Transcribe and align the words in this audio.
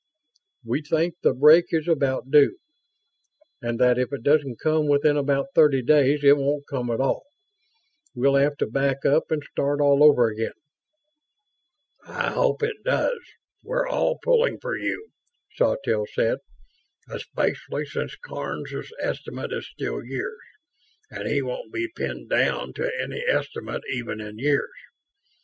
"We 0.65 0.81
think 0.81 1.13
the 1.21 1.31
break 1.35 1.65
is 1.69 1.87
about 1.87 2.31
due, 2.31 2.57
and 3.61 3.79
that 3.79 3.99
if 3.99 4.11
it 4.11 4.23
doesn't 4.23 4.59
come 4.59 4.87
within 4.87 5.15
about 5.15 5.49
thirty 5.53 5.83
days 5.83 6.23
it 6.23 6.37
won't 6.37 6.65
come 6.67 6.89
at 6.89 6.99
all 6.99 7.23
we'll 8.15 8.33
have 8.33 8.57
to 8.57 8.65
back 8.65 9.05
up 9.05 9.25
and 9.29 9.43
start 9.43 9.79
all 9.79 10.03
over 10.03 10.27
again." 10.27 10.55
"I 12.03 12.31
hope 12.31 12.63
it 12.63 12.83
does. 12.83 13.19
We're 13.61 13.87
all 13.87 14.17
pulling 14.23 14.59
for 14.59 14.75
you," 14.75 15.09
Sawtelle 15.53 16.07
said. 16.11 16.39
"Especially 17.07 17.85
since 17.85 18.15
Karns's 18.15 18.91
estimate 18.99 19.53
is 19.53 19.67
still 19.69 20.03
years, 20.03 20.41
and 21.11 21.27
he 21.27 21.43
won't 21.43 21.71
be 21.71 21.87
pinned 21.95 22.27
down 22.27 22.73
to 22.73 22.89
any 22.99 23.21
estimate 23.27 23.83
even 23.93 24.19
in 24.19 24.39
years. 24.39 24.73